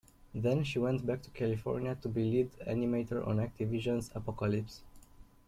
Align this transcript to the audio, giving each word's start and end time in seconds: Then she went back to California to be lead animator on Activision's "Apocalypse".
Then 0.33 0.63
she 0.63 0.79
went 0.79 1.05
back 1.05 1.21
to 1.21 1.29
California 1.29 1.93
to 2.01 2.09
be 2.09 2.23
lead 2.23 2.53
animator 2.67 3.21
on 3.27 3.37
Activision's 3.37 4.09
"Apocalypse". 4.15 4.81